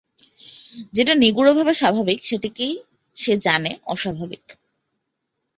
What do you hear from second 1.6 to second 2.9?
স্বাভাবিক, সেইটিকেই